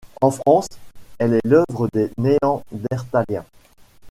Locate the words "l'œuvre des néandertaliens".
1.47-3.45